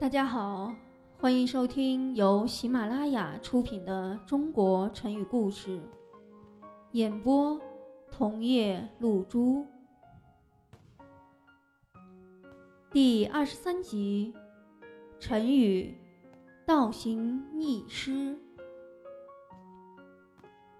[0.00, 0.74] 大家好，
[1.20, 5.78] 欢迎收听由喜马拉雅出品的《中国成语故事》，
[6.90, 7.58] 演播
[8.10, 9.64] 桐叶露珠，
[12.90, 14.34] 第二十三集，
[15.20, 15.96] 成语
[16.66, 18.36] “倒行逆施”。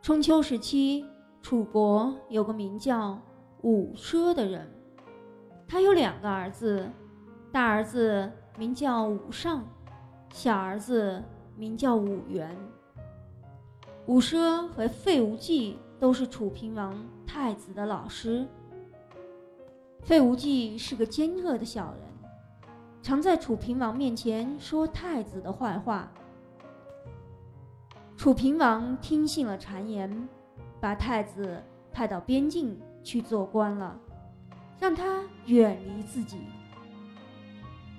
[0.02, 1.06] 春秋时期，
[1.40, 3.16] 楚国有个名叫
[3.62, 4.68] 伍奢的人，
[5.68, 6.90] 他有两个儿子，
[7.54, 8.29] 大儿子。
[8.57, 9.64] 名叫武尚，
[10.32, 11.22] 小儿子
[11.57, 12.57] 名叫武元。
[14.07, 18.46] 武奢和费无忌都是楚平王太子的老师。
[20.03, 22.00] 费无忌是个奸恶的小人，
[23.03, 26.09] 常在楚平王面前说太子的坏话。
[28.17, 30.29] 楚平王听信了谗言，
[30.81, 31.61] 把太子
[31.93, 33.98] 派到边境去做官了，
[34.78, 36.39] 让他远离自己。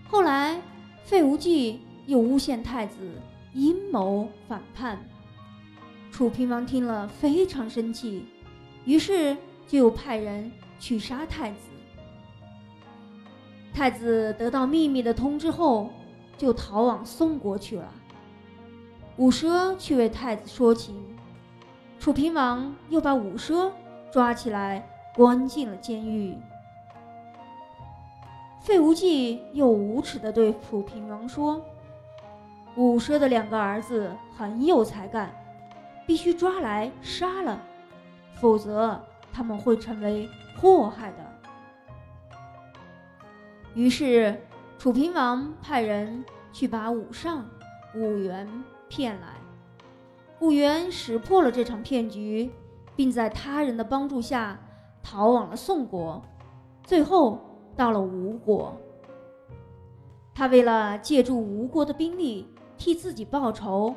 [0.08, 0.62] 后来，
[1.04, 3.22] 费无忌又诬陷太子
[3.54, 5.00] 阴谋反叛，
[6.12, 8.26] 楚平王听了非常生气，
[8.86, 9.36] 于是
[9.68, 11.58] 就派人去杀太子。
[13.74, 15.90] 太子得到秘密的通知后，
[16.38, 17.92] 就逃往宋国去了。
[19.18, 20.96] 伍奢去为太子说情，
[22.00, 23.72] 楚平王又把伍奢
[24.12, 26.38] 抓起来关进了监狱。
[28.66, 31.64] 费无忌又无耻地对楚平王说
[32.76, 35.32] ：“伍奢的两个儿子很有才干，
[36.08, 37.62] 必须抓来杀了，
[38.34, 39.00] 否则
[39.32, 40.28] 他们会成为
[40.60, 41.18] 祸害的。”
[43.76, 44.36] 于是，
[44.80, 47.46] 楚平王派人去把武尚、
[47.94, 48.50] 武元
[48.90, 49.28] 骗来。
[50.40, 52.50] 武元识破了这场骗局，
[52.96, 54.60] 并在他人的帮助下
[55.04, 56.20] 逃往了宋国，
[56.84, 57.40] 最后。
[57.76, 58.76] 到了吴国，
[60.34, 63.94] 他为了借助吴国的兵力替自己报仇，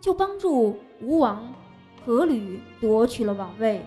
[0.00, 1.52] 就帮助吴王
[2.06, 3.82] 阖闾夺取了王位。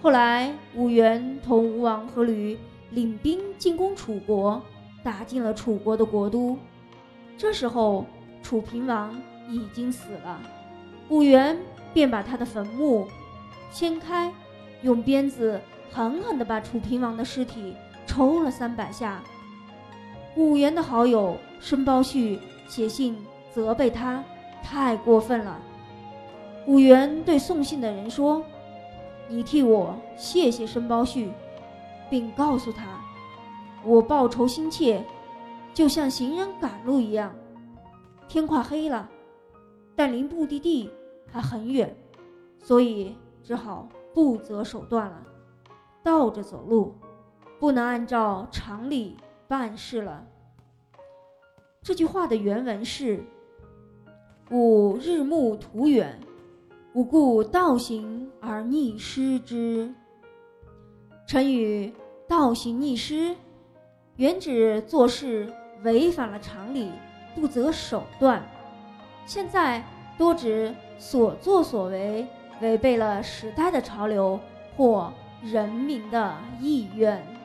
[0.00, 2.56] 后来，武元同吴王阖闾
[2.90, 4.62] 领兵进攻楚国，
[5.02, 6.56] 打进了楚国的国都。
[7.36, 8.06] 这时候，
[8.42, 9.14] 楚平王
[9.48, 10.40] 已经死了，
[11.08, 11.58] 武元
[11.92, 13.08] 便把他的坟墓
[13.70, 14.32] 掀开，
[14.82, 15.60] 用鞭子。
[15.92, 17.74] 狠狠地把楚平王的尸体
[18.06, 19.22] 抽了三百下。
[20.36, 23.16] 武元的好友申包胥写信
[23.52, 24.22] 责备他
[24.62, 25.58] 太过分了。
[26.66, 28.44] 武元对送信的人说
[29.28, 31.28] ：“你替我谢谢申包胥，
[32.08, 32.84] 并告诉他，
[33.82, 35.02] 我报仇心切，
[35.74, 37.34] 就像行人赶路一样。
[38.28, 39.08] 天快黑了，
[39.96, 40.88] 但离目的地
[41.26, 41.96] 还很远，
[42.62, 45.22] 所以只好不择手段了。”
[46.02, 46.94] 倒着走路，
[47.58, 49.16] 不能按照常理
[49.46, 50.26] 办事了。
[51.82, 53.24] 这句话的原文是
[54.50, 56.20] ：“吾日暮途远，
[56.94, 59.92] 吾故倒行而逆施之。”
[61.26, 61.92] 成语
[62.28, 63.36] “倒行逆施”
[64.16, 65.52] 原指做事
[65.82, 66.90] 违反了常理，
[67.34, 68.42] 不择手段；
[69.24, 69.82] 现在
[70.18, 72.26] 多指所作所为
[72.60, 74.38] 违背了时代的潮流
[74.76, 75.12] 或。
[75.42, 77.39] 人民的意愿。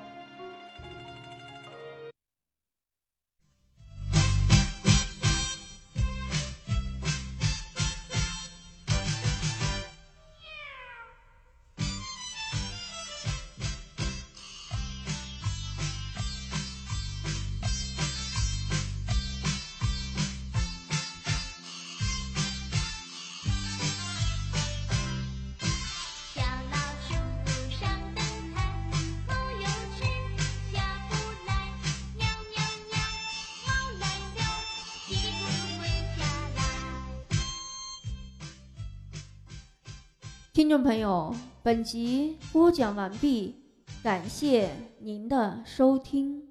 [40.55, 43.55] 听众朋友，本集播讲完毕，
[44.01, 44.69] 感谢
[45.01, 46.41] 您的收听。